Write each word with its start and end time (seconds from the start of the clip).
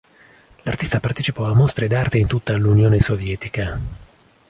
L'artista 0.63 0.99
partecipò 0.99 1.45
a 1.45 1.53
mostre 1.53 1.87
d'arte 1.87 2.17
in 2.17 2.25
tutta 2.25 2.53
l'Unione 2.53 2.99
Sovietica. 2.99 3.79